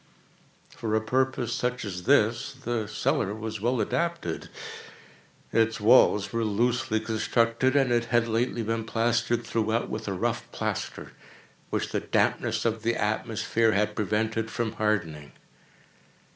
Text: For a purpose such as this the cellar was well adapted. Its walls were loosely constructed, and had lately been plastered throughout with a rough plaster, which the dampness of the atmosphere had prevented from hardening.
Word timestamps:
For 0.71 0.95
a 0.95 0.99
purpose 1.01 1.53
such 1.53 1.85
as 1.85 2.05
this 2.05 2.53
the 2.53 2.87
cellar 2.87 3.35
was 3.35 3.61
well 3.61 3.79
adapted. 3.79 4.49
Its 5.53 5.79
walls 5.79 6.33
were 6.33 6.43
loosely 6.43 6.99
constructed, 6.99 7.75
and 7.75 8.03
had 8.05 8.27
lately 8.27 8.63
been 8.63 8.83
plastered 8.83 9.45
throughout 9.45 9.91
with 9.91 10.07
a 10.07 10.13
rough 10.13 10.51
plaster, 10.51 11.11
which 11.69 11.91
the 11.91 11.99
dampness 11.99 12.65
of 12.65 12.81
the 12.81 12.95
atmosphere 12.95 13.73
had 13.73 13.95
prevented 13.95 14.49
from 14.49 14.71
hardening. 14.71 15.33